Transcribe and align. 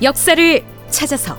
역사를 0.00 0.64
찾아서 0.90 1.36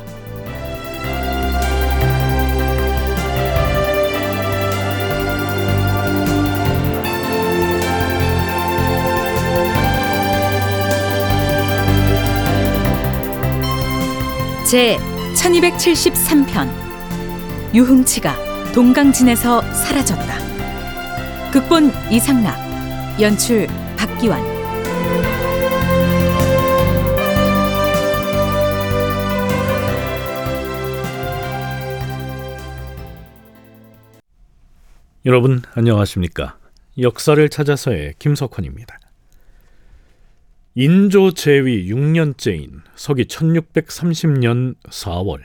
제 14.70 14.98
1273편 15.36 16.70
유흥치가 17.74 18.36
동강진에서 18.74 19.62
사라졌다. 19.74 20.38
극본 21.52 21.92
이상락, 22.12 22.56
연출 23.20 23.68
박기환. 23.98 24.59
여러분 35.26 35.62
안녕하십니까? 35.74 36.58
역사를 36.98 37.50
찾아서의 37.50 38.14
김석환입니다. 38.20 38.98
인조 40.76 41.34
제위 41.34 41.92
6년째인 41.92 42.80
서기 42.96 43.26
1630년 43.26 44.76
4월 44.90 45.42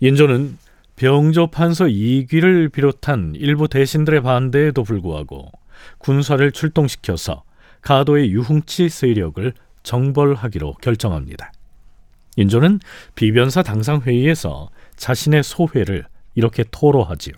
인조는 0.00 0.58
병조 0.96 1.52
판서 1.52 1.86
이귀를 1.86 2.70
비롯한 2.70 3.36
일부 3.36 3.68
대신들의 3.68 4.20
반대에도 4.22 4.82
불구하고 4.82 5.52
군사를 5.98 6.50
출동시켜서 6.50 7.44
가도의 7.82 8.32
유흥치 8.32 8.88
세력을 8.88 9.52
정벌하기로 9.84 10.74
결정합니다. 10.82 11.52
인조는 12.34 12.80
비변사 13.14 13.62
당상 13.62 14.00
회의에서 14.00 14.70
자신의 14.96 15.44
소회를 15.44 16.04
이렇게 16.34 16.64
토로하지요. 16.68 17.34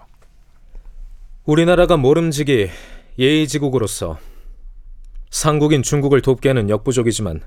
우리나라가 1.44 1.96
모름지기 1.96 2.70
예의지국으로서 3.18 4.18
상국인 5.30 5.82
중국을 5.82 6.22
돕게는 6.22 6.70
역부족이지만 6.70 7.40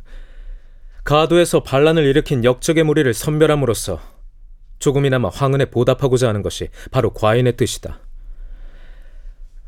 가도에서 1.05 1.63
반란을 1.63 2.03
일으킨 2.03 2.43
역적의 2.43 2.83
무리를 2.83 3.13
선별함으로써 3.13 4.01
조금이나마 4.79 5.29
황은에 5.29 5.65
보답하고자 5.65 6.27
하는 6.27 6.41
것이 6.41 6.67
바로 6.91 7.13
과인의 7.13 7.55
뜻이다. 7.55 8.01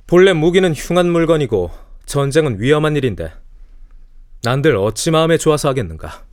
본래 0.08 0.34
무기는 0.34 0.73
흉한 0.73 1.09
물건이고 1.09 1.72
전쟁은 2.06 2.59
위험한 2.59 2.97
일인데 2.97 3.31
난들 4.44 4.75
어찌 4.75 5.09
마음에 5.12 5.38
좋아서 5.38 5.69
하겠는가? 5.69 6.25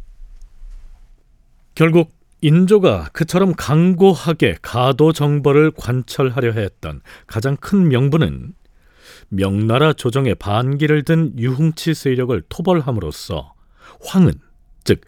결국 1.76 2.10
인조가 2.44 3.08
그처럼 3.14 3.54
강고하게 3.56 4.56
가도 4.60 5.14
정벌을 5.14 5.70
관철하려 5.70 6.52
했던 6.52 7.00
가장 7.26 7.56
큰 7.56 7.88
명분은 7.88 8.52
명나라 9.30 9.94
조정에 9.94 10.34
반기를 10.34 11.04
든 11.04 11.32
유흥치 11.38 11.94
세력을 11.94 12.42
토벌함으로써 12.50 13.54
황은 14.04 14.32
즉 14.84 15.00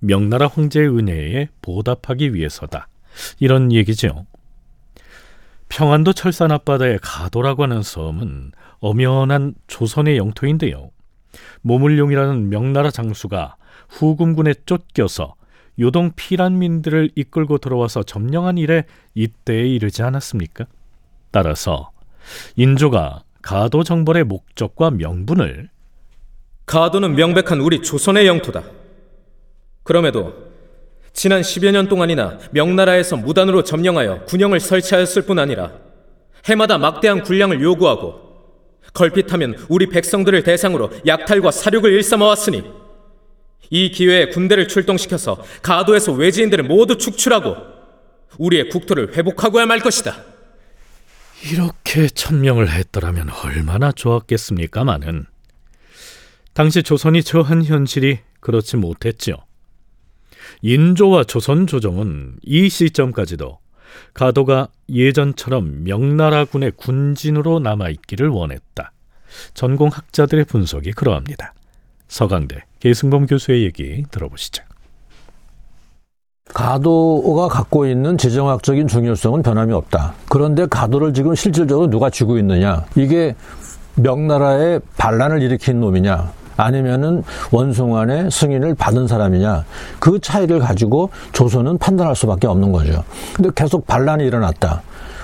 명나라 0.00 0.48
황제의 0.48 0.88
은혜에 0.88 1.50
보답하기 1.62 2.34
위해서다. 2.34 2.88
이런 3.38 3.70
얘기죠. 3.70 4.26
평안도 5.68 6.14
철산 6.14 6.50
앞바다의 6.50 6.98
가도라고 7.02 7.62
하는 7.62 7.84
섬은 7.84 8.50
엄연한 8.80 9.54
조선의 9.68 10.16
영토인데요. 10.16 10.90
모물룡이라는 11.60 12.48
명나라 12.48 12.90
장수가 12.90 13.54
후금군에 13.90 14.54
쫓겨서 14.66 15.36
요동 15.80 16.12
피란민들을 16.14 17.10
이끌고 17.14 17.58
들어와서 17.58 18.02
점령한 18.02 18.58
일에 18.58 18.84
이때에 19.14 19.66
이르지 19.66 20.02
않았습니까? 20.02 20.66
따라서 21.30 21.90
인조가 22.56 23.22
가도 23.40 23.82
정벌의 23.82 24.24
목적과 24.24 24.90
명분을 24.90 25.70
가도는 26.66 27.14
명백한 27.14 27.60
우리 27.60 27.82
조선의 27.82 28.26
영토다. 28.26 28.62
그럼에도 29.82 30.50
지난 31.12 31.40
10여 31.40 31.72
년 31.72 31.88
동안이나 31.88 32.38
명나라에서 32.52 33.16
무단으로 33.16 33.64
점령하여 33.64 34.26
군영을 34.26 34.60
설치하였을 34.60 35.22
뿐 35.22 35.38
아니라 35.38 35.72
해마다 36.44 36.78
막대한 36.78 37.22
군량을 37.22 37.62
요구하고 37.62 38.30
걸핏하면 38.92 39.66
우리 39.68 39.86
백성들을 39.86 40.42
대상으로 40.42 40.90
약탈과 41.06 41.50
사륙을 41.50 41.92
일삼아왔으니 41.94 42.79
이 43.68 43.90
기회에 43.90 44.26
군대를 44.28 44.68
출동시켜서 44.68 45.42
가도에서 45.62 46.12
외지인들을 46.12 46.64
모두 46.64 46.96
축출하고 46.96 47.56
우리의 48.38 48.68
국토를 48.70 49.16
회복하고야 49.16 49.66
말 49.66 49.80
것이다. 49.80 50.24
이렇게 51.52 52.08
천명을 52.08 52.70
했더라면 52.70 53.30
얼마나 53.44 53.92
좋았겠습니까마는 53.92 55.26
당시 56.52 56.82
조선이 56.82 57.22
처한 57.22 57.64
현실이 57.64 58.18
그렇지 58.40 58.76
못했죠. 58.76 59.36
인조와 60.62 61.24
조선 61.24 61.66
조정은 61.66 62.36
이 62.42 62.68
시점까지도 62.68 63.58
가도가 64.14 64.68
예전처럼 64.88 65.84
명나라군의 65.84 66.72
군진으로 66.76 67.60
남아 67.60 67.88
있기를 67.90 68.28
원했다. 68.28 68.92
전공 69.54 69.88
학자들의 69.88 70.44
분석이 70.44 70.92
그러합니다. 70.92 71.54
서강대 72.08 72.64
계승범 72.80 73.26
교수의 73.26 73.62
얘기 73.64 74.04
들어보시죠. 74.10 74.64
가도가 76.52 77.48
갖고 77.48 77.86
있는 77.86 78.18
지정학적인 78.18 78.88
중요성은 78.88 79.42
변함이 79.42 79.72
없다. 79.72 80.14
그런데 80.28 80.66
가도를 80.66 81.14
지금 81.14 81.34
실질적으로 81.34 81.88
누가 81.88 82.10
쥐고 82.10 82.38
있느냐? 82.38 82.84
이게 82.96 83.36
명나라의 83.94 84.80
반란을 84.96 85.42
일으킨 85.42 85.80
놈이냐? 85.80 86.32
아니면은 86.56 87.22
원숭안의 87.52 88.30
승인을 88.30 88.74
받은 88.74 89.06
사람이냐? 89.06 89.64
그 89.98 90.18
차이를 90.18 90.58
가지고 90.58 91.10
조선은 91.32 91.78
판단할 91.78 92.16
수밖에 92.16 92.46
없는 92.46 92.72
거죠. 92.72 93.04
근데 93.34 93.50
계속 93.54 93.86
반란이 93.86 94.24
일어났다. 94.24 94.82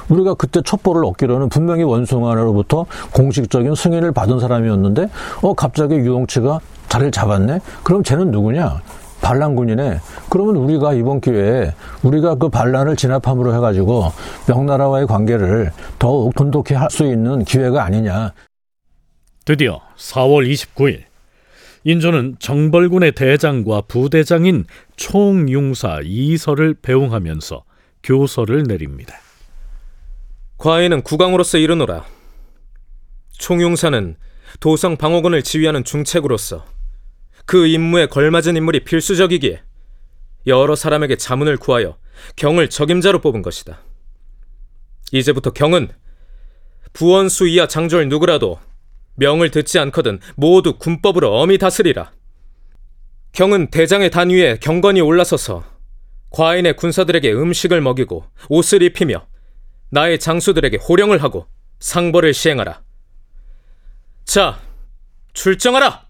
우리가 0.08 0.34
그때 0.34 0.60
첩보를 0.64 1.04
얻기로는 1.04 1.48
분명히 1.48 1.82
원숭아로부터 1.82 2.86
공식적인 3.12 3.74
승인을 3.74 4.12
받은 4.12 4.38
사람이었는데, 4.38 5.08
어, 5.42 5.54
갑자기 5.54 5.96
유동치가 5.96 6.60
자리를 6.88 7.10
잡았네? 7.12 7.60
그럼 7.82 8.02
쟤는 8.02 8.30
누구냐? 8.30 8.80
반란군이네. 9.22 9.98
그러면 10.28 10.56
우리가 10.56 10.92
이번 10.92 11.20
기회에 11.20 11.72
우리가 12.02 12.36
그 12.36 12.48
반란을 12.48 12.96
진압함으로 12.96 13.54
해가지고 13.54 14.12
명나라와의 14.46 15.06
관계를 15.06 15.72
더욱 15.98 16.34
돈독히 16.34 16.74
할 16.74 16.90
수 16.90 17.04
있는 17.04 17.44
기회가 17.44 17.84
아니냐. 17.84 18.32
드디어 19.44 19.80
4월 19.96 20.48
29일 20.50 21.04
인조는 21.84 22.36
정벌군의 22.40 23.12
대장과 23.12 23.82
부대장인 23.82 24.64
총융사 24.96 26.00
이설을 26.04 26.74
배웅하면서 26.82 27.64
교서를 28.02 28.64
내립니다. 28.64 29.14
과인은 30.58 31.02
국왕으로서 31.02 31.58
이르노라. 31.58 32.04
총융사는 33.38 34.16
도성 34.60 34.96
방어군을 34.96 35.42
지휘하는 35.42 35.84
중책으로서 35.84 36.64
그 37.46 37.66
임무에 37.66 38.06
걸맞은 38.06 38.56
인물이 38.56 38.84
필수적이기에 38.84 39.62
여러 40.48 40.76
사람에게 40.76 41.16
자문을 41.16 41.56
구하여 41.56 41.96
경을 42.34 42.68
적임자로 42.68 43.20
뽑은 43.20 43.42
것이다. 43.42 43.80
이제부터 45.12 45.50
경은 45.52 45.90
부원수 46.92 47.46
이하 47.48 47.66
장졸 47.66 48.08
누구라도 48.08 48.58
명을 49.14 49.50
듣지 49.50 49.78
않거든 49.78 50.20
모두 50.34 50.76
군법으로 50.78 51.40
엄히 51.40 51.58
다스리라. 51.58 52.12
경은 53.32 53.70
대장의 53.70 54.10
단 54.10 54.30
위에 54.30 54.58
경건이 54.60 55.00
올라서서 55.00 55.64
과인의 56.30 56.76
군사들에게 56.76 57.32
음식을 57.32 57.80
먹이고 57.80 58.24
옷을 58.48 58.82
입히며 58.82 59.26
나의 59.90 60.18
장수들에게 60.18 60.78
호령을 60.78 61.22
하고 61.22 61.46
상벌을 61.78 62.34
시행하라. 62.34 62.82
자, 64.24 64.60
출정하라! 65.32 66.05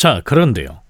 자, 0.00 0.22
그런데요. 0.24 0.80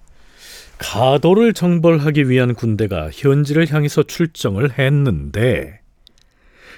가도를 0.77 1.51
정벌하기 1.51 2.29
위한 2.29 2.55
군대가 2.55 3.09
현지를 3.11 3.69
향해서 3.69 4.03
출정을 4.03 4.79
했는데 4.79 5.81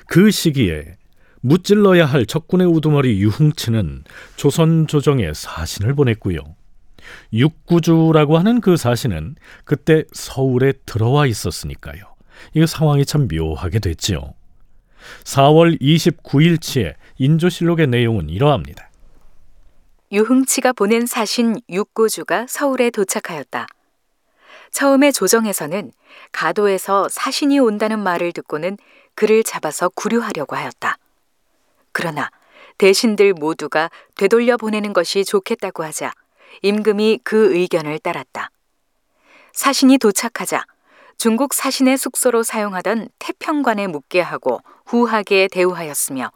그 0.07 0.31
시기에 0.31 0.95
무찔러야 1.41 2.07
할 2.07 2.25
적군의 2.25 2.65
우두머리 2.65 3.21
유흥치는 3.21 4.05
조선 4.35 4.87
조정에 4.87 5.31
사신을 5.31 5.93
보냈고요. 5.93 6.39
육구주라고 7.33 8.39
하는 8.39 8.61
그 8.61 8.77
사신은 8.77 9.35
그때 9.63 10.03
서울에 10.11 10.73
들어와 10.87 11.27
있었으니까요. 11.27 12.01
이 12.55 12.65
상황이 12.65 13.05
참 13.05 13.27
묘하게 13.31 13.77
됐지요. 13.77 14.33
4월 15.25 15.79
29일치의 15.79 16.95
인조실록의 17.19 17.89
내용은 17.89 18.31
이러합니다. 18.31 18.89
유흥치가 20.13 20.73
보낸 20.73 21.07
사신 21.07 21.59
육고주가 21.69 22.45
서울에 22.47 22.91
도착하였다. 22.91 23.65
처음에 24.69 25.11
조정에서는 25.11 25.91
가도에서 26.31 27.09
사신이 27.09 27.57
온다는 27.57 27.97
말을 27.97 28.31
듣고는 28.31 28.77
그를 29.15 29.43
잡아서 29.43 29.89
구류하려고 29.89 30.55
하였다. 30.55 30.97
그러나 31.91 32.29
대신들 32.77 33.33
모두가 33.33 33.89
되돌려 34.15 34.55
보내는 34.55 34.93
것이 34.93 35.25
좋겠다고 35.25 35.83
하자 35.83 36.11
임금이 36.61 37.21
그 37.23 37.55
의견을 37.55 37.97
따랐다. 37.97 38.51
사신이 39.51 39.97
도착하자 39.97 40.63
중국 41.17 41.55
사신의 41.55 41.97
숙소로 41.97 42.43
사용하던 42.43 43.09
태평관에 43.17 43.87
묵게 43.87 44.21
하고 44.21 44.61
후하게 44.85 45.47
대우하였으며 45.51 46.31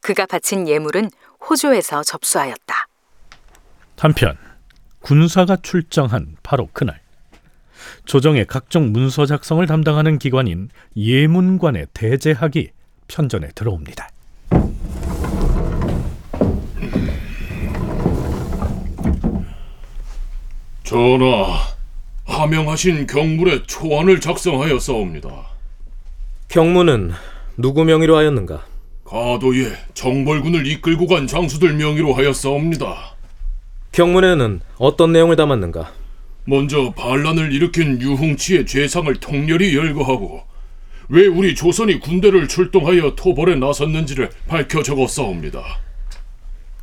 그가 0.00 0.26
바친 0.26 0.68
예물은 0.68 1.10
호조에서 1.40 2.04
접수하였다. 2.04 2.86
한편 3.98 4.36
군사가 5.00 5.56
출정한 5.56 6.36
바로 6.42 6.68
그날 6.72 7.00
조정의 8.04 8.46
각종 8.46 8.92
문서 8.92 9.26
작성을 9.26 9.64
담당하는 9.66 10.18
기관인 10.18 10.68
예문관의 10.96 11.86
대제학이 11.94 12.70
편전에 13.08 13.48
들어옵니다. 13.54 14.08
전하, 20.82 21.58
하명하신 22.24 23.06
경물에 23.06 23.64
초안을 23.64 24.20
작성하였사옵니다. 24.20 25.46
경무는 26.48 27.10
누구 27.56 27.84
명의로 27.84 28.16
하였는가? 28.16 28.64
가도에 29.04 29.72
정벌군을 29.94 30.66
이끌고 30.66 31.06
간 31.06 31.26
장수들 31.26 31.74
명의로 31.74 32.12
하였사옵니다. 32.12 33.15
경문에는 33.96 34.60
어떤 34.76 35.12
내용을 35.12 35.36
담았는가? 35.36 35.90
먼저 36.44 36.92
반란을 36.94 37.50
일으킨 37.50 37.98
유흥치의 37.98 38.66
죄상을 38.66 39.12
통렬히 39.16 39.74
열거하고 39.74 40.42
왜 41.08 41.26
우리 41.26 41.54
조선이 41.54 41.98
군대를 41.98 42.46
출동하여 42.46 43.14
토벌에 43.16 43.54
나섰는지를 43.54 44.28
밝혀 44.46 44.82
적었사옵니다. 44.82 45.62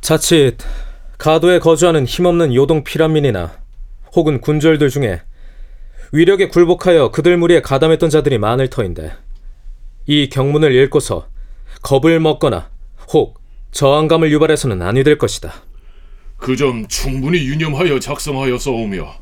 자칫 0.00 0.56
가도에 1.16 1.60
거주하는 1.60 2.04
힘없는 2.04 2.52
요동 2.52 2.82
피란민이나 2.82 3.58
혹은 4.16 4.40
군졸들 4.40 4.90
중에 4.90 5.22
위력에 6.10 6.48
굴복하여 6.48 7.12
그들 7.12 7.36
무리에 7.36 7.62
가담했던 7.62 8.10
자들이 8.10 8.38
많을 8.38 8.68
터인데 8.70 9.12
이 10.06 10.28
경문을 10.30 10.74
읽고서 10.74 11.28
겁을 11.80 12.18
먹거나 12.18 12.70
혹 13.12 13.38
저항감을 13.70 14.32
유발해서는 14.32 14.82
아니 14.82 15.04
될 15.04 15.16
것이다. 15.16 15.63
그 16.36 16.56
점 16.56 16.86
충분히 16.88 17.46
유념하여 17.46 17.98
작성하였사오며 18.00 19.14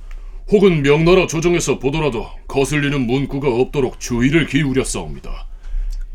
혹은 0.50 0.82
명나라 0.82 1.26
조정에서 1.26 1.78
보더라도 1.78 2.28
거슬리는 2.48 3.00
문구가 3.06 3.48
없도록 3.48 4.00
주의를 4.00 4.46
기울였사옵니다. 4.46 5.46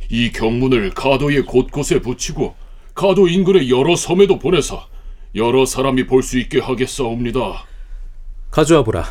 이 0.10 0.32
경문을 0.32 0.92
가도의 0.92 1.44
곳곳에 1.46 2.00
붙이고 2.02 2.56
가도 2.94 3.28
인근의 3.28 3.70
여러 3.70 3.96
섬에도 3.96 4.38
보내서 4.40 4.88
여러 5.36 5.66
사람이 5.66 6.08
볼 6.08 6.24
수 6.24 6.38
있게 6.40 6.60
하겠사옵니다. 6.60 7.66
가져와 8.52 8.84
보라. 8.84 9.06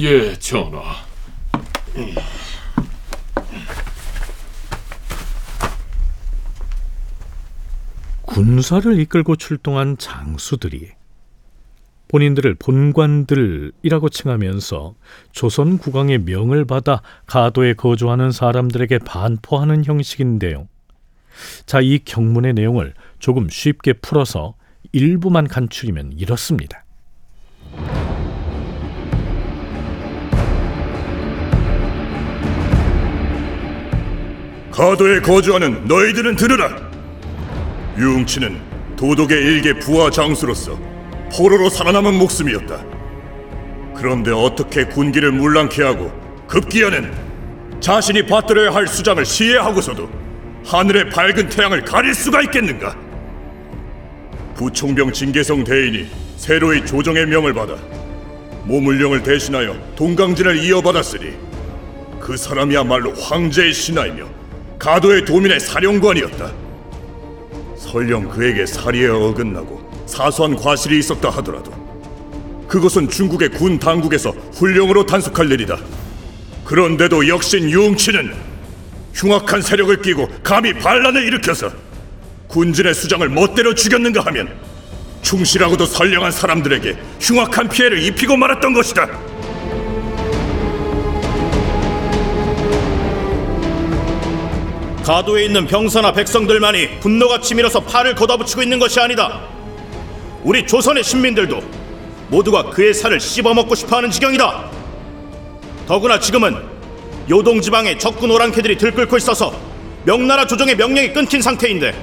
예, 0.00 0.38
전하. 0.38 0.82
군사를 8.22 8.98
이끌고 9.00 9.36
출동한 9.36 9.96
장수들이 9.98 10.90
본인들을 12.08 12.54
본관들이라고 12.54 14.08
칭하면서 14.08 14.94
조선 15.32 15.78
국왕의 15.78 16.20
명을 16.20 16.64
받아 16.64 17.02
가도에 17.26 17.74
거주하는 17.74 18.32
사람들에게 18.32 18.98
반포하는 19.00 19.84
형식인데요. 19.84 20.68
자, 21.66 21.80
이 21.80 22.00
경문의 22.04 22.54
내용을 22.54 22.94
조금 23.18 23.48
쉽게 23.48 23.92
풀어서 23.94 24.54
일부만 24.92 25.46
간추리면 25.46 26.12
이렇습니다. 26.16 26.84
가도에 34.72 35.20
거주하는 35.20 35.86
너희들은 35.86 36.36
들으라. 36.36 36.76
유흥치는 37.98 38.96
도독의 38.96 39.36
일개 39.36 39.76
부하 39.80 40.08
장수로서 40.08 40.78
포로로 41.32 41.68
살아남은 41.68 42.14
목숨이었다. 42.14 42.84
그런데 43.96 44.30
어떻게 44.30 44.84
군기를 44.84 45.32
물랑케 45.32 45.82
하고 45.82 46.12
급기야는 46.46 47.12
자신이 47.80 48.26
받들어야 48.26 48.72
할 48.72 48.86
수장을 48.86 49.24
시해하고서도 49.24 50.08
하늘의 50.64 51.10
밝은 51.10 51.48
태양을 51.48 51.84
가릴 51.84 52.14
수가 52.14 52.42
있겠는가? 52.42 52.96
부총병 54.56 55.12
진계성 55.12 55.64
대인이 55.64 56.06
새로이 56.36 56.84
조정의 56.84 57.26
명을 57.26 57.54
받아 57.54 57.76
모물령을 58.64 59.22
대신하여 59.22 59.76
동강진을 59.96 60.62
이어받았으니 60.64 61.32
그 62.20 62.36
사람이야말로 62.36 63.14
황제의 63.14 63.72
신하이며 63.72 64.26
가도의 64.78 65.24
도민의 65.24 65.60
사령관이었다. 65.60 66.52
설령 67.76 68.28
그에게 68.28 68.66
사리에 68.66 69.08
어긋나고 69.08 69.87
사소한 70.08 70.56
과실이 70.56 70.98
있었다 70.98 71.30
하더라도 71.30 71.70
그것은 72.66 73.08
중국의 73.08 73.50
군 73.50 73.78
당국에서 73.78 74.30
훈령으로 74.54 75.06
단속할 75.06 75.50
일이다. 75.52 75.78
그런데도 76.64 77.28
역신 77.28 77.70
유흥치는 77.70 78.34
흉악한 79.14 79.62
세력을 79.62 80.02
끼고 80.02 80.28
감히 80.42 80.74
반란을 80.74 81.24
일으켜서 81.24 81.70
군진의 82.48 82.94
수장을 82.94 83.26
멋대로 83.28 83.74
죽였는가 83.74 84.20
하면 84.26 84.54
충실하고도 85.22 85.86
선량한 85.86 86.30
사람들에게 86.30 86.96
흉악한 87.20 87.68
피해를 87.68 88.02
입히고 88.02 88.36
말았던 88.36 88.72
것이다. 88.74 89.08
가도에 95.04 95.46
있는 95.46 95.66
병사나 95.66 96.12
백성들만이 96.12 97.00
분노가 97.00 97.40
치밀어서 97.40 97.80
팔을 97.80 98.14
걷어붙이고 98.14 98.62
있는 98.62 98.78
것이 98.78 99.00
아니다. 99.00 99.57
우리 100.44 100.66
조선의 100.66 101.02
신민들도 101.02 101.62
모두가 102.28 102.70
그의 102.70 102.94
살을 102.94 103.18
씹어먹고 103.20 103.74
싶어하는 103.74 104.10
지경이다. 104.10 104.70
더구나 105.86 106.20
지금은 106.20 106.56
요동 107.28 107.60
지방의 107.60 107.98
적군 107.98 108.30
오랑캐들이 108.30 108.78
들끓고 108.78 109.16
있어서 109.16 109.52
명나라 110.04 110.46
조정의 110.46 110.76
명령이 110.76 111.12
끊긴 111.12 111.42
상태인데 111.42 111.94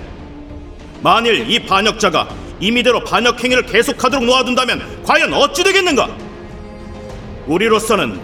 만일 1.01 1.49
이 1.49 1.59
반역자가 1.59 2.29
임의대로 2.59 3.03
반역 3.03 3.43
행위를 3.43 3.65
계속하도록 3.65 4.25
놓아둔다면 4.25 5.03
과연 5.03 5.33
어찌 5.33 5.63
되겠는가? 5.63 6.09
우리로서는 7.47 8.19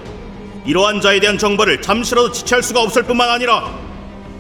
이러한 0.65 1.01
자에 1.01 1.20
대한 1.20 1.38
정보를 1.38 1.82
잠시라도 1.82 2.32
지체할 2.32 2.63
수가 2.63 2.82
없을 2.82 3.03
뿐만 3.03 3.30
아니라 3.30 3.80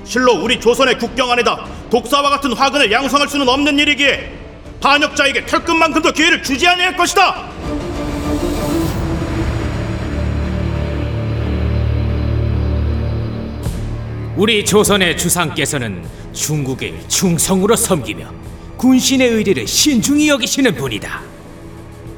실로 0.03 0.33
우리 0.33 0.59
조선의 0.59 0.97
국경 0.97 1.31
안에다 1.31 1.65
독사와 1.89 2.29
같은 2.29 2.53
화근을 2.53 2.91
양성할 2.91 3.27
수는 3.27 3.47
없는 3.47 3.79
일이기에 3.79 4.40
반역자에게 4.81 5.45
털끝만큼도 5.45 6.11
기회를 6.11 6.41
주지 6.43 6.67
아니할 6.67 6.95
것이다. 6.97 7.49
우리 14.35 14.65
조선의 14.65 15.17
주상께서는 15.17 16.03
중국을 16.33 16.93
충성으로 17.07 17.75
섬기며 17.75 18.31
군신의 18.77 19.29
의리를 19.29 19.67
신중히 19.67 20.29
여기시는 20.29 20.75
분이다. 20.75 21.21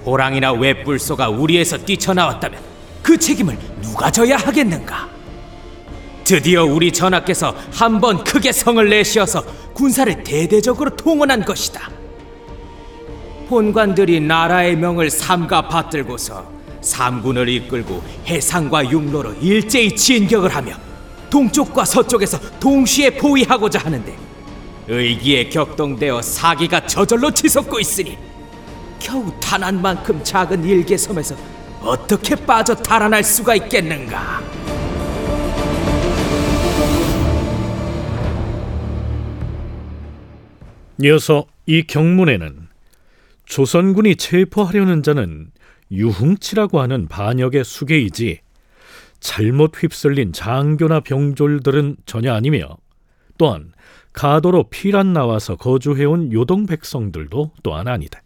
호랑이나 0.05 0.53
외뿔소가 0.53 1.29
우리에서 1.29 1.77
뛰쳐나왔다면 1.77 2.61
그 3.01 3.17
책임을 3.17 3.57
누가 3.81 4.09
져야 4.11 4.37
하겠는가? 4.37 5.09
드디어 6.23 6.63
우리 6.63 6.91
전하께서 6.91 7.53
한 7.73 7.99
번 7.99 8.23
크게 8.23 8.51
성을 8.53 8.87
내시어서 8.89 9.43
군사를 9.73 10.23
대대적으로 10.23 10.95
통원한 10.95 11.43
것이다. 11.43 11.89
본관들이 13.53 14.19
나라의 14.19 14.75
명을 14.77 15.11
삼가 15.11 15.67
받들고서 15.67 16.43
삼군을 16.81 17.47
이끌고 17.49 18.01
해상과 18.25 18.89
육로로 18.89 19.33
일제히 19.33 19.95
진격을 19.95 20.49
하며 20.55 20.73
동쪽과 21.29 21.85
서쪽에서 21.85 22.39
동시에 22.59 23.11
포위하고자 23.11 23.77
하는데 23.77 24.17
의기에 24.87 25.49
격동되어 25.49 26.23
사기가 26.23 26.87
저절로 26.87 27.29
치솟고 27.29 27.79
있으니 27.79 28.17
겨우 28.97 29.31
탄환만큼 29.39 30.23
작은 30.23 30.63
일개섬에서 30.63 31.35
어떻게 31.81 32.35
빠져 32.35 32.73
달아날 32.73 33.23
수가 33.23 33.53
있겠는가? 33.53 34.41
이어서 40.97 41.45
이 41.67 41.83
경문에는 41.83 42.62
조선군이 43.53 44.15
체포하려는 44.15 45.03
자는 45.03 45.51
유흥치라고 45.91 46.81
하는 46.81 47.07
반역의 47.07 47.63
수계이지 47.63 48.39
잘못 49.19 49.73
휩쓸린 49.77 50.33
장교나 50.33 51.01
병졸들은 51.01 51.97
전혀 52.07 52.33
아니며 52.33 52.77
또한 53.37 53.71
가도로 54.11 54.69
피란 54.71 55.13
나와서 55.13 55.55
거주해온 55.55 56.33
요동 56.33 56.65
백성들도 56.65 57.51
또한 57.61 57.87
아니다. 57.87 58.23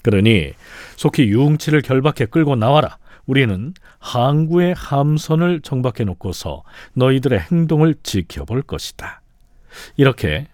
그러니 0.00 0.54
속히 0.96 1.24
유흥치를 1.24 1.82
결박해 1.82 2.24
끌고 2.30 2.56
나와라. 2.56 2.96
우리는 3.26 3.74
항구의 3.98 4.72
함선을 4.72 5.60
정박해 5.60 6.04
놓고서 6.04 6.62
너희들의 6.94 7.38
행동을 7.38 7.96
지켜볼 8.02 8.62
것이다. 8.62 9.20
이렇게 9.98 10.46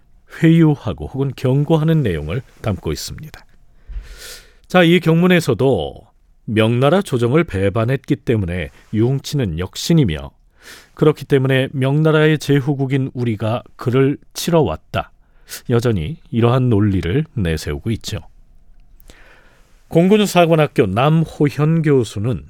회유하고 0.43 1.07
혹은 1.07 1.31
경고하는 1.33 2.03
내용을 2.03 2.41
담고 2.61 2.91
있습니다. 2.91 3.44
자, 4.67 4.83
이 4.83 4.99
경문에서도 4.99 6.07
명나라 6.45 7.01
조정을 7.01 7.43
배반했기 7.43 8.15
때문에 8.15 8.69
유흥치는 8.93 9.59
역신이며 9.59 10.31
그렇기 10.95 11.25
때문에 11.25 11.69
명나라의 11.71 12.39
제후국인 12.39 13.11
우리가 13.13 13.63
그를 13.75 14.17
치러 14.33 14.61
왔다. 14.61 15.11
여전히 15.69 16.17
이러한 16.31 16.69
논리를 16.69 17.23
내세우고 17.33 17.91
있죠. 17.91 18.19
공군사관학교 19.87 20.87
남호현 20.87 21.83
교수는 21.83 22.45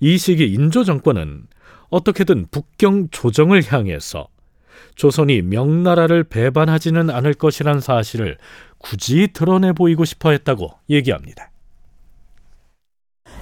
이 0.00 0.18
시기 0.18 0.52
인조 0.52 0.84
정권은 0.84 1.46
어떻게든 1.88 2.48
북경 2.50 3.08
조정을 3.10 3.62
향해서 3.66 4.28
조선이 4.96 5.40
명나라를 5.40 6.24
배반하지는 6.24 7.08
않을 7.08 7.34
것이란 7.34 7.80
사실을 7.80 8.36
굳이 8.78 9.28
드러내 9.32 9.72
보이고 9.72 10.04
싶어 10.04 10.30
했다고 10.30 10.70
얘기합니다. 10.90 11.50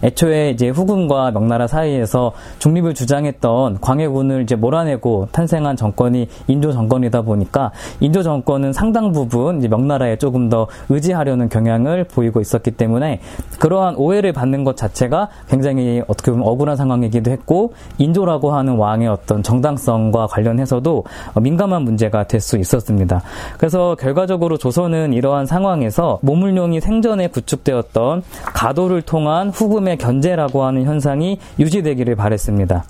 애초에 0.02 0.50
이제 0.50 0.68
후군과 0.68 1.30
명나라 1.30 1.66
사이에서 1.66 2.32
중립을 2.58 2.92
주장했던 2.92 3.80
광해군을 3.80 4.42
이제 4.42 4.54
몰아내고 4.54 5.28
탄생한 5.32 5.76
정권이 5.76 6.28
인조 6.48 6.72
정권이다 6.72 7.22
보니까 7.22 7.72
인조 8.00 8.22
정권은 8.22 8.72
상당 8.72 9.12
부분 9.12 9.60
명나라에 9.60 10.16
조금 10.16 10.48
더 10.48 10.66
의지하려는 10.90 11.48
경향을 11.48 12.04
보이고 12.04 12.40
있었기 12.40 12.72
때문에 12.72 13.20
그러한 13.58 13.94
오해를 13.96 14.32
받는 14.32 14.64
것 14.64 14.76
자체가 14.76 15.28
굉장히 15.48 16.02
어떻게 16.06 16.30
보면 16.30 16.46
억울한 16.46 16.76
상황이기도 16.76 17.30
했고 17.30 17.72
인조라고 17.98 18.52
하는 18.52 18.76
왕의 18.76 19.08
어떤 19.08 19.42
정당성과 19.42 20.26
관련해서도 20.26 21.04
민감한 21.40 21.82
문제가 21.82 22.24
될 22.24 22.42
수 22.42 22.58
있었습니다. 22.58 23.22
그래서 23.56 23.96
결과적으로 23.98 24.58
조선은 24.58 25.14
이러한 25.14 25.46
상황에서 25.46 26.18
모물룡이 26.22 26.80
생전에 26.80 27.28
구축되었던 27.28 28.22
가도를 28.52 29.00
통한 29.02 29.48
후금의 29.48 29.91
견제라고 29.96 30.64
하는 30.64 30.84
현상이 30.84 31.38
유지되기를 31.58 32.16
바랬습니다. 32.16 32.84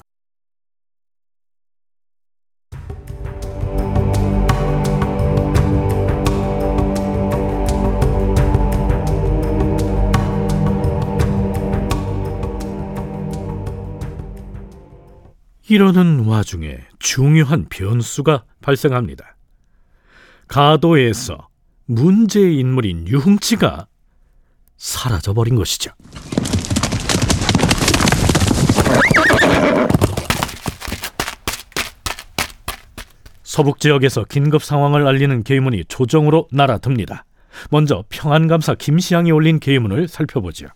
이러는 15.69 16.27
와중에 16.27 16.77
중요한 16.99 17.67
변수가 17.71 18.45
발생합니다. 18.61 19.37
가도에서 20.47 21.49
문제의 21.87 22.59
인물인 22.59 23.09
유흥치가 23.09 23.87
사라져버린 24.77 25.55
것이죠. 25.55 25.93
서북 33.53 33.81
지역에서 33.81 34.25
긴급 34.25 34.65
상황을 34.65 35.07
알리는 35.07 35.45
계문이 35.45 35.85
조정으로 35.87 36.49
날아듭니다. 36.53 37.27
먼저 37.69 38.03
평안감사 38.09 38.77
김시양이 38.77 39.31
올린 39.31 39.61
계문을 39.61 40.09
살펴보죠. 40.09 40.69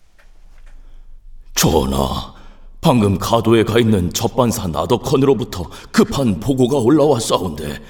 전하, 1.55 2.35
방금 2.79 3.17
가도에 3.17 3.63
가 3.63 3.79
있는 3.79 4.13
접반사 4.13 4.67
나덕헌으로부터 4.67 5.67
급한 5.91 6.39
보고가 6.39 6.77
올라왔사온데 6.77 7.81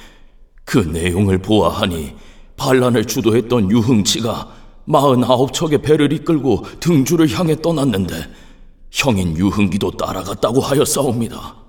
그 0.63 0.77
내용을 0.77 1.39
보아하니 1.39 2.15
반란을 2.56 3.03
주도했던 3.03 3.70
유흥치가 3.70 4.48
49척의 4.88 5.84
배를 5.84 6.13
이끌고 6.13 6.63
등주를 6.79 7.29
향해 7.38 7.62
떠났는데 7.62 8.15
형인 8.91 9.36
유흥기도 9.36 9.91
따라갔다고 9.91 10.62
하였사옵니다. 10.62 11.66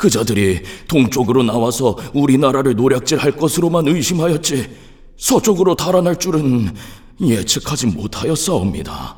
그자들이 0.00 0.62
동쪽으로 0.88 1.42
나와서 1.42 1.94
우리나라를 2.14 2.74
노략질할 2.74 3.32
것으로만 3.32 3.86
의심하였지 3.86 4.70
서쪽으로 5.18 5.74
달아날 5.74 6.18
줄은 6.18 6.74
예측하지 7.20 7.88
못하였사옵니다. 7.88 9.16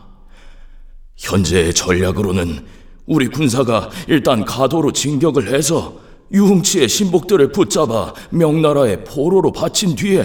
현재의 1.17 1.73
전략으로는 1.73 2.67
우리 3.07 3.29
군사가 3.29 3.91
일단 4.09 4.45
가도로 4.45 4.91
진격을 4.91 5.55
해서 5.55 5.95
유흥치의 6.33 6.89
신복들을 6.89 7.53
붙잡아 7.53 8.12
명나라의 8.31 9.05
포로로 9.05 9.53
바친 9.53 9.95
뒤에 9.95 10.25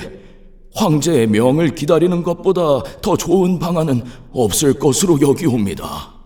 황제의 0.74 1.28
명을 1.28 1.76
기다리는 1.76 2.24
것보다 2.24 2.82
더 3.02 3.16
좋은 3.16 3.60
방안은 3.60 4.04
없을 4.32 4.74
것으로 4.74 5.22
여기옵니다. 5.22 6.17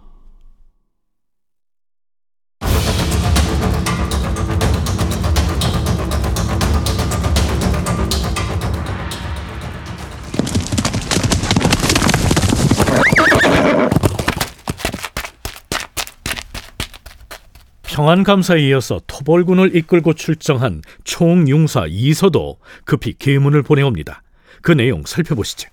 평안감사에 18.01 18.61
이어서 18.69 18.99
토벌군을 19.05 19.75
이끌고 19.75 20.13
출정한 20.13 20.81
총융사 21.03 21.85
이서도 21.87 22.57
급히 22.83 23.13
계문을 23.13 23.61
보내옵니다. 23.61 24.23
그 24.63 24.71
내용 24.71 25.03
살펴보시죠. 25.05 25.69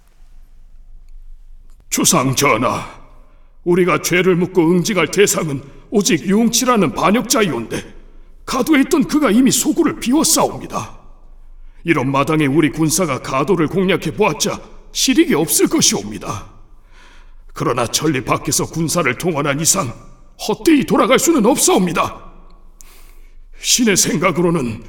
주상 1.89 2.37
전하, 2.37 2.85
우리가 3.65 4.03
죄를 4.03 4.37
묻고 4.37 4.73
응징할 4.73 5.11
대상은 5.11 5.63
오직 5.89 6.21
유웅치라는 6.27 6.93
반역자이온데 6.93 7.95
가도에 8.45 8.83
있던 8.83 9.05
그가 9.05 9.31
이미 9.31 9.51
소굴을 9.51 9.99
비웠사옵니다. 9.99 10.99
이런 11.85 12.13
마당에 12.13 12.45
우리 12.45 12.69
군사가 12.69 13.23
가도를 13.23 13.69
공략해 13.69 14.13
보았자 14.13 14.61
실익이 14.93 15.35
없을 15.35 15.67
것이옵니다. 15.67 16.45
그러나 17.55 17.87
천리 17.87 18.23
밖에서 18.23 18.67
군사를 18.67 19.17
동원한 19.17 19.59
이상 19.61 20.08
헛되이 20.47 20.85
돌아갈 20.85 21.19
수는 21.19 21.45
없사옵니다. 21.47 22.25
신의 23.61 23.97
생각으로는 23.97 24.85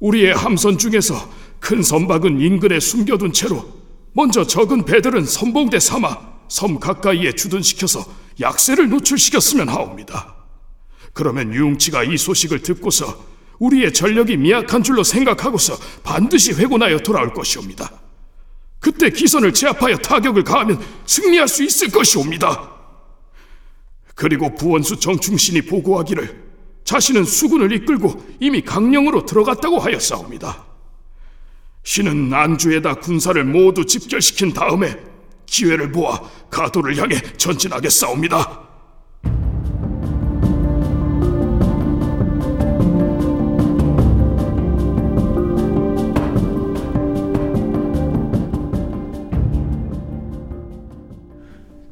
우리의 0.00 0.34
함선 0.34 0.78
중에서 0.78 1.14
큰 1.60 1.82
선박은 1.82 2.40
인근에 2.40 2.80
숨겨둔 2.80 3.32
채로 3.32 3.66
먼저 4.12 4.46
적은 4.46 4.84
배들은 4.84 5.24
선봉대 5.24 5.80
삼아 5.80 6.34
섬 6.48 6.78
가까이에 6.78 7.32
주둔시켜서 7.32 8.04
약세를 8.40 8.88
노출시켰으면 8.88 9.68
하옵니다. 9.68 10.34
그러면 11.12 11.52
유웅치가 11.52 12.04
이 12.04 12.16
소식을 12.16 12.62
듣고서 12.62 13.24
우리의 13.58 13.92
전력이 13.92 14.36
미약한 14.36 14.82
줄로 14.82 15.02
생각하고서 15.04 15.76
반드시 16.02 16.52
회군하여 16.52 16.98
돌아올 16.98 17.32
것이옵니다. 17.32 17.90
그때 18.80 19.10
기선을 19.10 19.54
제압하여 19.54 19.96
타격을 19.98 20.44
가하면 20.44 20.84
승리할 21.06 21.48
수 21.48 21.62
있을 21.62 21.90
것이옵니다. 21.90 22.73
그리고 24.14 24.54
부원수 24.54 25.00
정충신이 25.00 25.62
보고하기를 25.62 26.44
자신은 26.84 27.24
수군을 27.24 27.72
이끌고 27.72 28.22
이미 28.40 28.62
강령으로 28.62 29.24
들어갔다고 29.24 29.78
하였사옵니다. 29.78 30.66
신은 31.82 32.32
안주에다 32.32 32.94
군사를 32.94 33.42
모두 33.44 33.84
집결시킨 33.84 34.52
다음에 34.52 34.96
기회를 35.46 35.92
보아 35.92 36.20
가도를 36.50 36.96
향해 36.96 37.16
전진하겠사옵니다. 37.36 38.64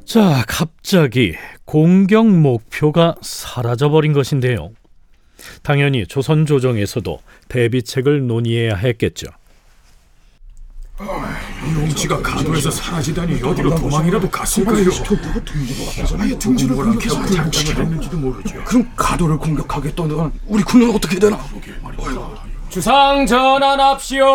자, 0.05 0.45
갑자기 0.47 1.35
공격 1.65 2.27
목표가 2.27 3.15
사라져버린 3.21 4.13
것인데요. 4.13 4.71
당연히 5.61 6.05
조선 6.05 6.45
조정에서도 6.45 7.19
대비책을 7.49 8.27
논의해야 8.27 8.75
했겠죠. 8.75 9.27
용치가 11.75 12.21
가도에서 12.21 12.69
사라지다니 12.69 13.41
어디로 13.41 13.75
도망이라도 13.75 14.29
갔을까요? 14.29 14.89
아예 16.19 16.37
등지를 16.37 16.75
공격해서 16.75 17.21
했는지도 17.23 18.17
모르죠. 18.17 18.63
그럼 18.63 18.89
가도를 18.95 19.37
공격하겠다는 19.37 20.31
우리 20.47 20.63
군은 20.63 20.93
어떻게 20.93 21.19
되나? 21.19 21.39
주상 22.69 23.25
전환합시오. 23.25 24.25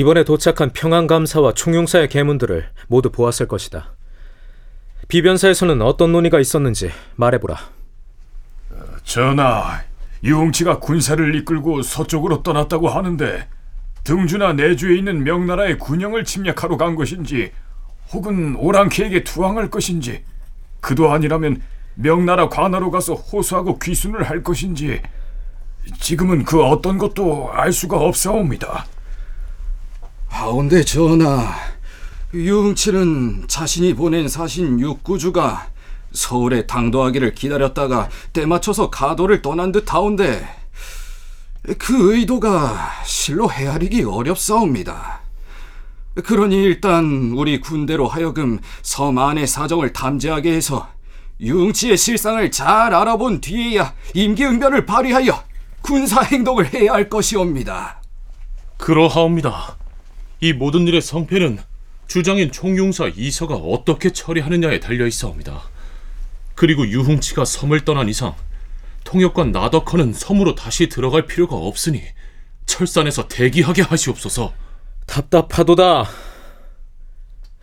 이번에 0.00 0.24
도착한 0.24 0.70
평안감사와 0.72 1.52
총용사의 1.52 2.08
계문들을 2.08 2.70
모두 2.88 3.10
보았을 3.10 3.46
것이다. 3.46 3.92
비변사에서는 5.08 5.82
어떤 5.82 6.12
논의가 6.12 6.40
있었는지 6.40 6.90
말해보라. 7.16 7.58
전하, 9.04 9.82
유흥치가 10.24 10.78
군사를 10.78 11.34
이끌고 11.34 11.82
서쪽으로 11.82 12.42
떠났다고 12.42 12.88
하는데 12.88 13.46
등주나 14.02 14.54
내주에 14.54 14.96
있는 14.96 15.22
명나라의 15.22 15.76
군영을 15.76 16.24
침략하러 16.24 16.78
간 16.78 16.94
것인지 16.94 17.52
혹은 18.14 18.56
오랑캐에게 18.56 19.24
투항할 19.24 19.68
것인지 19.68 20.24
그도 20.80 21.12
아니라면 21.12 21.60
명나라 21.94 22.48
관하로 22.48 22.90
가서 22.90 23.12
호소하고 23.12 23.78
귀순을 23.78 24.22
할 24.22 24.42
것인지 24.42 25.02
지금은 25.98 26.44
그 26.44 26.64
어떤 26.64 26.96
것도 26.96 27.50
알 27.52 27.70
수가 27.70 27.98
없사옵니다. 27.98 28.86
하온데 30.30 30.82
전하, 30.84 31.52
유흥치는 32.32 33.44
자신이 33.46 33.94
보낸 33.94 34.26
사신 34.28 34.80
육구주가 34.80 35.68
서울에 36.12 36.66
당도하기를 36.66 37.34
기다렸다가 37.34 38.08
때 38.32 38.46
맞춰서 38.46 38.88
가도를 38.88 39.42
떠난 39.42 39.70
듯 39.70 39.92
하온데 39.92 40.48
그 41.78 42.14
의도가 42.14 43.02
실로 43.04 43.50
헤아리기 43.50 44.04
어렵사옵니다. 44.04 45.20
그러니 46.24 46.56
일단 46.56 47.32
우리 47.36 47.60
군대로 47.60 48.08
하여금 48.08 48.60
섬 48.82 49.18
안의 49.18 49.46
사정을 49.46 49.92
탐지하게 49.92 50.52
해서 50.54 50.88
유흥치의 51.40 51.96
실상을 51.96 52.50
잘 52.50 52.94
알아본 52.94 53.40
뒤에야 53.40 53.94
임기응변을 54.14 54.86
발휘하여 54.86 55.42
군사 55.82 56.22
행동을 56.22 56.72
해야 56.72 56.94
할 56.94 57.08
것이옵니다. 57.08 58.00
그러하옵니다. 58.78 59.76
이 60.40 60.52
모든 60.54 60.88
일의 60.88 61.02
성패는 61.02 61.58
주장인 62.06 62.50
총용사 62.50 63.12
이서가 63.14 63.54
어떻게 63.56 64.10
처리하느냐에 64.10 64.80
달려 64.80 65.06
있사옵니다. 65.06 65.62
그리고 66.54 66.86
유흥치가 66.86 67.44
섬을 67.44 67.84
떠난 67.84 68.08
이상 68.08 68.34
통역관 69.04 69.52
나덕헌은 69.52 70.12
섬으로 70.14 70.54
다시 70.54 70.88
들어갈 70.88 71.26
필요가 71.26 71.56
없으니 71.56 72.02
철산에서 72.66 73.28
대기하게 73.28 73.82
하시옵소서. 73.82 74.52
답답하도다. 75.06 76.08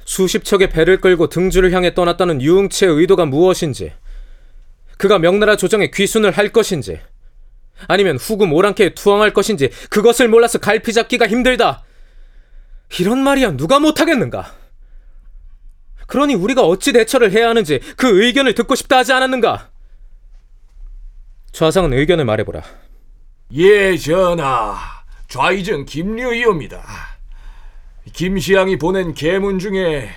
수십 0.06 0.44
척의 0.44 0.70
배를 0.70 1.02
끌고 1.02 1.30
등주를 1.30 1.74
향해 1.74 1.94
떠났다는 1.94 2.42
유흥치의 2.42 2.92
의도가 2.92 3.26
무엇인지, 3.26 3.92
그가 4.98 5.20
명나라 5.20 5.58
조정에 5.58 5.92
귀순을 5.92 6.32
할 6.32 6.50
것인지, 6.50 7.00
아니면 7.88 8.18
후금 8.18 8.54
오랑캐에 8.54 8.94
투항할 8.96 9.34
것인지 9.34 9.70
그것을 9.90 10.28
몰라서 10.28 10.60
갈피 10.60 10.94
잡기가 10.94 11.28
힘들다. 11.28 11.84
이런 13.00 13.20
말이야 13.20 13.58
누가 13.58 13.80
못하겠는가? 13.80 14.54
그러니 16.08 16.36
우리가 16.36 16.62
어찌 16.64 16.94
대처를 16.94 17.32
해야 17.32 17.50
하는지 17.50 17.80
그 17.98 18.24
의견을 18.24 18.56
듣고 18.56 18.76
싶다 18.76 19.00
하지 19.00 19.14
않았는가? 19.14 19.70
좌상은 21.52 21.94
의견을 21.94 22.26
말해보라. 22.26 22.62
예, 23.54 23.98
전하. 23.98 24.78
좌이정 25.28 25.86
김류이옵니다. 25.86 26.84
김시양이 28.14 28.78
보낸 28.78 29.14
계문 29.14 29.60
중에 29.60 30.10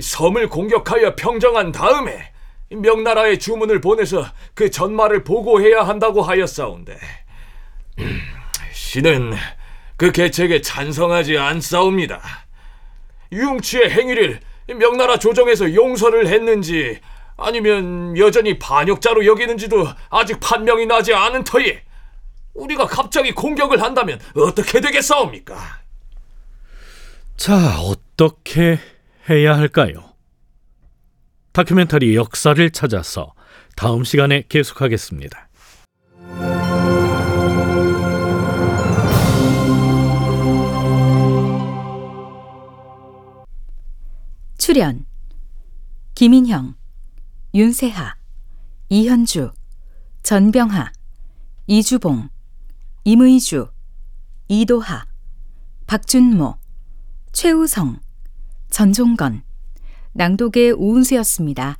섬을 0.00 0.48
공격하여 0.48 1.16
평정한 1.16 1.72
다음에 1.72 2.32
명나라에 2.70 3.38
주문을 3.38 3.80
보내서 3.80 4.24
그 4.54 4.70
전말을 4.70 5.24
보고해야 5.24 5.82
한다고 5.86 6.22
하였사온데 6.22 6.98
신은 8.72 9.34
그 9.96 10.12
계책에 10.12 10.60
찬성하지 10.60 11.38
않사옵니다. 11.38 12.20
융치의 13.32 13.90
행위를 13.90 14.40
명나라 14.68 15.18
조정에서 15.18 15.74
용서를 15.74 16.26
했는지 16.28 17.00
아니면 17.36 18.16
여전히 18.16 18.58
반역자로 18.58 19.26
여기는지도 19.26 19.86
아직 20.10 20.40
판명이 20.40 20.86
나지 20.86 21.14
않은 21.14 21.44
터에 21.44 21.82
우리가 22.54 22.86
갑자기 22.86 23.32
공격을 23.32 23.82
한다면 23.82 24.18
어떻게 24.34 24.80
되겠사옵니까? 24.80 25.56
자, 27.36 27.78
어떻게 27.80 28.78
해야 29.28 29.56
할까요? 29.56 30.14
다큐멘터리 31.52 32.14
역사를 32.16 32.70
찾아서 32.70 33.34
다음 33.76 34.04
시간에 34.04 34.44
계속하겠습니다. 34.48 35.45
출연 44.66 45.06
김인형, 46.16 46.74
윤세하, 47.54 48.16
이현주, 48.88 49.52
전병하, 50.24 50.90
이주봉, 51.68 52.28
임의주, 53.04 53.70
이도하, 54.48 55.06
박준모, 55.86 56.56
최우성, 57.30 58.00
전종건, 58.68 59.44
낭독의 60.14 60.72
오은수였습니다. 60.72 61.78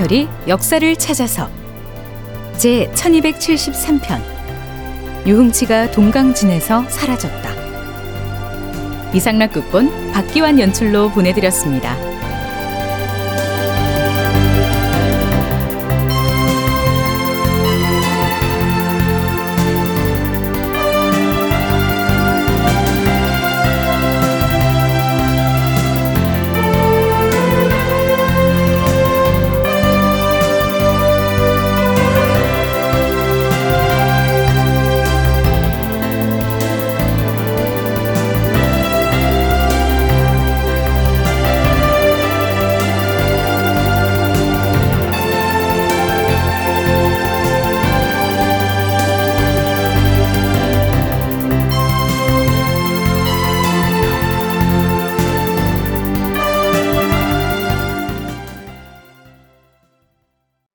다큐멘터리 0.00 0.28
역사를 0.48 0.96
찾아서 0.96 1.50
제 2.56 2.90
1273편 2.94 4.20
유흥치가 5.26 5.90
동강진에서 5.90 6.88
사라졌다. 6.88 7.50
이상락 9.12 9.52
극본 9.52 10.12
박기환 10.12 10.58
연출로 10.58 11.10
보내드렸습니다. 11.10 12.09